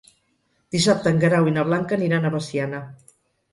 [0.75, 2.83] Dissabte en Guerau i na Blanca aniran a Veciana.